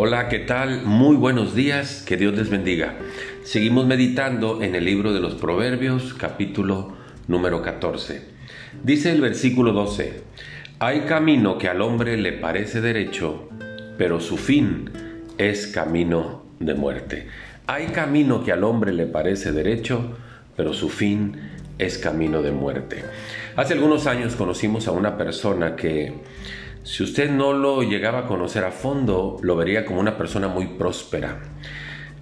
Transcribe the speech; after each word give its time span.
Hola, 0.00 0.28
¿qué 0.28 0.38
tal? 0.38 0.84
Muy 0.84 1.16
buenos 1.16 1.56
días, 1.56 2.04
que 2.06 2.16
Dios 2.16 2.32
les 2.36 2.50
bendiga. 2.50 2.94
Seguimos 3.42 3.84
meditando 3.84 4.62
en 4.62 4.76
el 4.76 4.84
libro 4.84 5.12
de 5.12 5.18
los 5.18 5.34
Proverbios, 5.34 6.14
capítulo 6.14 6.92
número 7.26 7.62
14. 7.62 8.22
Dice 8.84 9.10
el 9.10 9.20
versículo 9.20 9.72
12, 9.72 10.22
hay 10.78 11.00
camino 11.00 11.58
que 11.58 11.66
al 11.66 11.82
hombre 11.82 12.16
le 12.16 12.30
parece 12.30 12.80
derecho, 12.80 13.48
pero 13.98 14.20
su 14.20 14.36
fin 14.36 14.88
es 15.36 15.66
camino 15.66 16.44
de 16.60 16.74
muerte. 16.74 17.26
Hay 17.66 17.86
camino 17.86 18.44
que 18.44 18.52
al 18.52 18.62
hombre 18.62 18.92
le 18.92 19.06
parece 19.06 19.50
derecho, 19.50 20.16
pero 20.56 20.74
su 20.74 20.90
fin 20.90 21.40
es 21.78 21.98
camino 21.98 22.40
de 22.40 22.52
muerte. 22.52 23.02
Hace 23.56 23.74
algunos 23.74 24.06
años 24.06 24.36
conocimos 24.36 24.86
a 24.86 24.92
una 24.92 25.18
persona 25.18 25.74
que 25.74 26.12
si 26.82 27.02
usted 27.02 27.30
no 27.30 27.52
lo 27.52 27.82
llegaba 27.82 28.20
a 28.20 28.26
conocer 28.26 28.64
a 28.64 28.70
fondo, 28.70 29.36
lo 29.42 29.56
vería 29.56 29.84
como 29.84 30.00
una 30.00 30.16
persona 30.16 30.48
muy 30.48 30.66
próspera. 30.66 31.40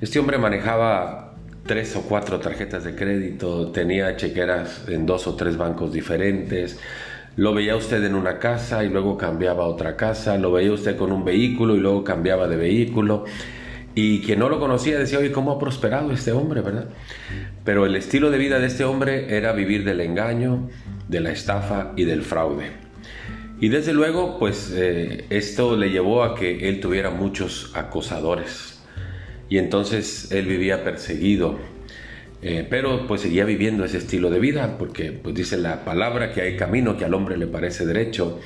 Este 0.00 0.18
hombre 0.18 0.38
manejaba 0.38 1.34
tres 1.64 1.96
o 1.96 2.02
cuatro 2.02 2.38
tarjetas 2.38 2.84
de 2.84 2.94
crédito, 2.94 3.70
tenía 3.72 4.16
chequeras 4.16 4.84
en 4.88 5.06
dos 5.06 5.26
o 5.26 5.34
tres 5.34 5.56
bancos 5.56 5.92
diferentes, 5.92 6.78
lo 7.36 7.52
veía 7.52 7.76
usted 7.76 8.02
en 8.04 8.14
una 8.14 8.38
casa 8.38 8.82
y 8.84 8.88
luego 8.88 9.18
cambiaba 9.18 9.64
a 9.64 9.68
otra 9.68 9.96
casa, 9.96 10.38
lo 10.38 10.52
veía 10.52 10.72
usted 10.72 10.96
con 10.96 11.12
un 11.12 11.24
vehículo 11.24 11.76
y 11.76 11.80
luego 11.80 12.02
cambiaba 12.02 12.48
de 12.48 12.56
vehículo. 12.56 13.24
Y 13.94 14.20
quien 14.20 14.38
no 14.38 14.48
lo 14.48 14.60
conocía 14.60 14.98
decía, 14.98 15.18
oye, 15.18 15.32
¿cómo 15.32 15.52
ha 15.52 15.58
prosperado 15.58 16.12
este 16.12 16.32
hombre, 16.32 16.60
verdad? 16.60 16.86
Pero 17.64 17.86
el 17.86 17.96
estilo 17.96 18.30
de 18.30 18.38
vida 18.38 18.58
de 18.58 18.66
este 18.66 18.84
hombre 18.84 19.36
era 19.36 19.52
vivir 19.52 19.84
del 19.84 20.00
engaño, 20.00 20.68
de 21.08 21.20
la 21.20 21.30
estafa 21.30 21.92
y 21.96 22.04
del 22.04 22.22
fraude. 22.22 22.70
Y 23.58 23.70
desde 23.70 23.94
luego, 23.94 24.38
pues 24.38 24.70
eh, 24.74 25.24
esto 25.30 25.76
le 25.76 25.90
llevó 25.90 26.24
a 26.24 26.34
que 26.34 26.68
él 26.68 26.80
tuviera 26.80 27.10
muchos 27.10 27.72
acosadores. 27.74 28.78
Y 29.48 29.56
entonces 29.56 30.30
él 30.30 30.46
vivía 30.46 30.84
perseguido. 30.84 31.58
Eh, 32.42 32.66
pero 32.68 33.06
pues 33.06 33.22
seguía 33.22 33.46
viviendo 33.46 33.84
ese 33.84 33.96
estilo 33.96 34.28
de 34.28 34.40
vida, 34.40 34.76
porque 34.78 35.10
pues 35.10 35.34
dice 35.34 35.56
la 35.56 35.86
palabra 35.86 36.32
que 36.32 36.42
hay 36.42 36.56
camino 36.56 36.98
que 36.98 37.06
al 37.06 37.14
hombre 37.14 37.38
le 37.38 37.46
parece 37.46 37.86
derecho, 37.86 38.38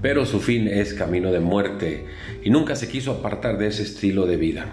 pero 0.00 0.24
su 0.24 0.38
fin 0.38 0.68
es 0.68 0.94
camino 0.94 1.32
de 1.32 1.40
muerte. 1.40 2.04
Y 2.44 2.50
nunca 2.50 2.76
se 2.76 2.88
quiso 2.88 3.10
apartar 3.10 3.58
de 3.58 3.66
ese 3.66 3.82
estilo 3.82 4.24
de 4.24 4.36
vida. 4.36 4.66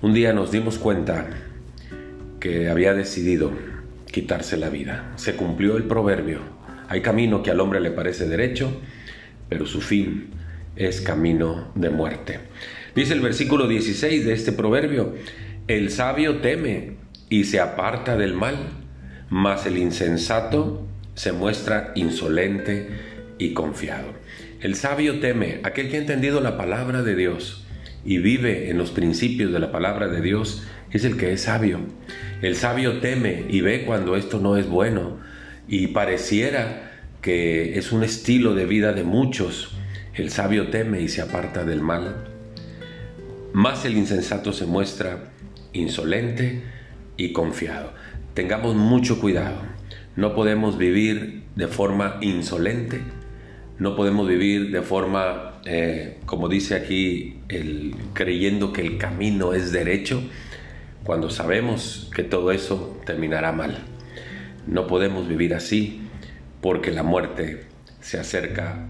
Un 0.00 0.14
día 0.14 0.32
nos 0.32 0.52
dimos 0.52 0.78
cuenta 0.78 1.28
que 2.40 2.70
había 2.70 2.94
decidido 2.94 3.52
quitarse 4.10 4.56
la 4.56 4.70
vida. 4.70 5.12
Se 5.16 5.36
cumplió 5.36 5.76
el 5.76 5.84
proverbio 5.84 6.59
hay 6.90 7.02
camino 7.02 7.44
que 7.44 7.52
al 7.52 7.60
hombre 7.60 7.80
le 7.80 7.92
parece 7.92 8.26
derecho, 8.26 8.80
pero 9.48 9.64
su 9.64 9.80
fin 9.80 10.30
es 10.74 11.00
camino 11.00 11.70
de 11.76 11.88
muerte. 11.88 12.40
Dice 12.96 13.14
el 13.14 13.20
versículo 13.20 13.68
16 13.68 14.26
de 14.26 14.32
este 14.32 14.50
proverbio, 14.50 15.14
el 15.68 15.90
sabio 15.90 16.38
teme 16.38 16.94
y 17.28 17.44
se 17.44 17.60
aparta 17.60 18.16
del 18.16 18.34
mal, 18.34 18.56
mas 19.28 19.66
el 19.66 19.78
insensato 19.78 20.84
se 21.14 21.30
muestra 21.30 21.92
insolente 21.94 22.88
y 23.38 23.52
confiado. 23.52 24.08
El 24.60 24.74
sabio 24.74 25.20
teme, 25.20 25.60
aquel 25.62 25.90
que 25.90 25.96
ha 25.96 26.00
entendido 26.00 26.40
la 26.40 26.56
palabra 26.56 27.02
de 27.02 27.14
Dios 27.14 27.64
y 28.04 28.18
vive 28.18 28.68
en 28.68 28.78
los 28.78 28.90
principios 28.90 29.52
de 29.52 29.60
la 29.60 29.70
palabra 29.70 30.08
de 30.08 30.22
Dios, 30.22 30.66
es 30.90 31.04
el 31.04 31.16
que 31.16 31.32
es 31.32 31.42
sabio. 31.42 31.78
El 32.42 32.56
sabio 32.56 32.98
teme 32.98 33.44
y 33.48 33.60
ve 33.60 33.84
cuando 33.84 34.16
esto 34.16 34.40
no 34.40 34.56
es 34.56 34.66
bueno 34.66 35.30
y 35.70 35.86
pareciera 35.86 36.90
que 37.22 37.78
es 37.78 37.92
un 37.92 38.02
estilo 38.02 38.54
de 38.54 38.66
vida 38.66 38.92
de 38.92 39.04
muchos. 39.04 39.76
El 40.14 40.30
sabio 40.30 40.68
teme 40.68 41.00
y 41.00 41.08
se 41.08 41.22
aparta 41.22 41.64
del 41.64 41.80
mal, 41.80 42.26
más 43.52 43.84
el 43.84 43.96
insensato 43.96 44.52
se 44.52 44.66
muestra 44.66 45.30
insolente 45.72 46.62
y 47.16 47.32
confiado. 47.32 47.92
Tengamos 48.34 48.74
mucho 48.74 49.20
cuidado. 49.20 49.62
No 50.16 50.34
podemos 50.34 50.76
vivir 50.76 51.44
de 51.54 51.68
forma 51.68 52.18
insolente, 52.20 53.00
no 53.78 53.94
podemos 53.94 54.28
vivir 54.28 54.72
de 54.72 54.82
forma, 54.82 55.60
eh, 55.64 56.18
como 56.26 56.48
dice 56.48 56.74
aquí, 56.74 57.38
creyendo 58.12 58.72
que 58.72 58.82
el 58.82 58.98
camino 58.98 59.54
es 59.54 59.70
derecho, 59.70 60.20
cuando 61.04 61.30
sabemos 61.30 62.10
que 62.14 62.24
todo 62.24 62.50
eso 62.50 63.00
terminará 63.06 63.52
mal. 63.52 63.84
No 64.66 64.86
podemos 64.86 65.28
vivir 65.28 65.54
así 65.54 66.02
porque 66.60 66.90
la 66.90 67.02
muerte 67.02 67.64
se 68.00 68.18
acerca 68.18 68.86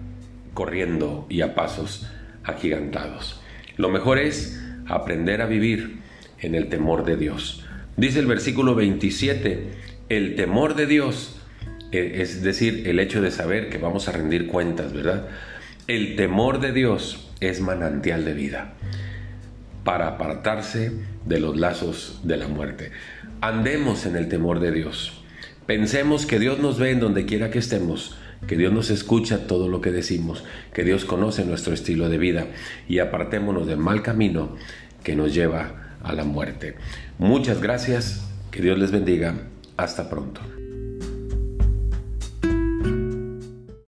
corriendo 0.54 1.26
y 1.28 1.42
a 1.42 1.54
pasos 1.54 2.10
agigantados. 2.44 3.40
Lo 3.76 3.88
mejor 3.88 4.18
es 4.18 4.60
aprender 4.86 5.42
a 5.42 5.46
vivir 5.46 6.00
en 6.40 6.54
el 6.54 6.68
temor 6.68 7.04
de 7.04 7.16
Dios. 7.16 7.64
Dice 7.96 8.18
el 8.18 8.26
versículo 8.26 8.74
27, 8.74 9.70
el 10.08 10.34
temor 10.36 10.74
de 10.74 10.86
Dios, 10.86 11.40
eh, 11.92 12.16
es 12.16 12.42
decir, 12.42 12.88
el 12.88 12.98
hecho 12.98 13.20
de 13.20 13.30
saber 13.30 13.68
que 13.68 13.78
vamos 13.78 14.08
a 14.08 14.12
rendir 14.12 14.46
cuentas, 14.46 14.92
¿verdad? 14.92 15.28
El 15.86 16.16
temor 16.16 16.60
de 16.60 16.72
Dios 16.72 17.30
es 17.40 17.60
manantial 17.60 18.24
de 18.24 18.34
vida 18.34 18.74
para 19.84 20.08
apartarse 20.08 20.92
de 21.24 21.40
los 21.40 21.56
lazos 21.56 22.20
de 22.24 22.36
la 22.36 22.48
muerte. 22.48 22.92
Andemos 23.40 24.06
en 24.06 24.16
el 24.16 24.28
temor 24.28 24.60
de 24.60 24.72
Dios. 24.72 25.24
Pensemos 25.70 26.26
que 26.26 26.40
Dios 26.40 26.58
nos 26.58 26.80
ve 26.80 26.90
en 26.90 26.98
donde 26.98 27.26
quiera 27.26 27.52
que 27.52 27.60
estemos, 27.60 28.16
que 28.48 28.56
Dios 28.56 28.72
nos 28.72 28.90
escucha 28.90 29.46
todo 29.46 29.68
lo 29.68 29.80
que 29.80 29.92
decimos, 29.92 30.42
que 30.74 30.82
Dios 30.82 31.04
conoce 31.04 31.44
nuestro 31.44 31.72
estilo 31.72 32.08
de 32.08 32.18
vida 32.18 32.48
y 32.88 32.98
apartémonos 32.98 33.68
del 33.68 33.76
mal 33.76 34.02
camino 34.02 34.56
que 35.04 35.14
nos 35.14 35.32
lleva 35.32 35.94
a 36.02 36.12
la 36.12 36.24
muerte. 36.24 36.74
Muchas 37.18 37.60
gracias, 37.62 38.20
que 38.50 38.62
Dios 38.62 38.80
les 38.80 38.90
bendiga, 38.90 39.46
hasta 39.76 40.10
pronto. 40.10 40.40